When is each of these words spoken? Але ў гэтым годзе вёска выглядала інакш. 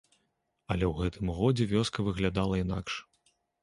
Але 0.75 0.85
ў 0.87 0.93
гэтым 1.03 1.31
годзе 1.41 1.71
вёска 1.77 1.99
выглядала 2.11 2.55
інакш. 2.67 2.93